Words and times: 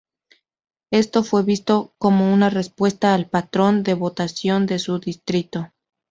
Esto 0.91 1.21
fue 1.21 1.43
visto 1.43 1.93
como 1.99 2.33
una 2.33 2.49
respuesta 2.49 3.13
al 3.13 3.29
patrón 3.29 3.83
de 3.83 3.93
votación 3.93 4.65
de 4.65 4.79
su 4.79 4.97
distrito. 4.97 5.71